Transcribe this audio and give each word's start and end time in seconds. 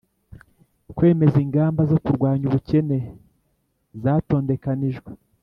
kwemeza 0.95 1.37
ingamba 1.45 1.81
zo 1.91 1.97
kurwanya 2.03 2.45
ubukene 2.47 2.97
zatondekanijwe 4.03 5.11